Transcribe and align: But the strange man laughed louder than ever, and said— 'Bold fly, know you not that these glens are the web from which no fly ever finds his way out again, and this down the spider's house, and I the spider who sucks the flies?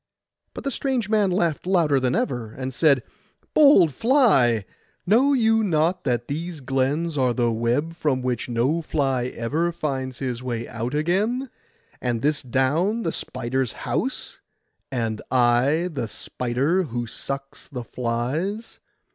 But 0.55 0.63
the 0.63 0.71
strange 0.71 1.09
man 1.09 1.29
laughed 1.29 1.67
louder 1.67 1.99
than 1.99 2.15
ever, 2.15 2.51
and 2.53 2.73
said— 2.73 3.03
'Bold 3.53 3.93
fly, 3.93 4.65
know 5.05 5.33
you 5.33 5.63
not 5.63 6.05
that 6.05 6.27
these 6.27 6.59
glens 6.59 7.19
are 7.19 7.35
the 7.35 7.51
web 7.51 7.93
from 7.93 8.23
which 8.23 8.49
no 8.49 8.81
fly 8.81 9.25
ever 9.25 9.71
finds 9.71 10.17
his 10.17 10.41
way 10.41 10.67
out 10.67 10.95
again, 10.95 11.51
and 12.01 12.23
this 12.23 12.41
down 12.41 13.03
the 13.03 13.11
spider's 13.11 13.73
house, 13.85 14.39
and 14.91 15.21
I 15.29 15.87
the 15.93 16.07
spider 16.07 16.81
who 16.85 17.05
sucks 17.05 17.67
the 17.67 17.83
flies? 17.83 18.79